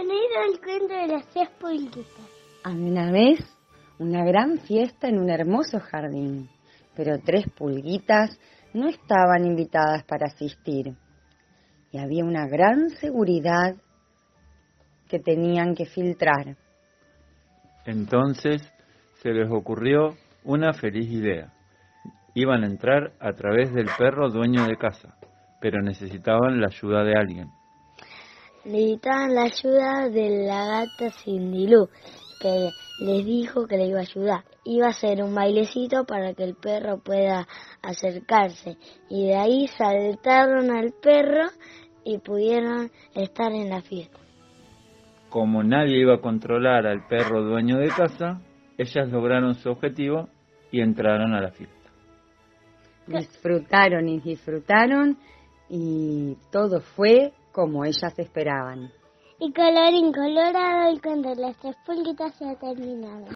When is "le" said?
33.76-33.86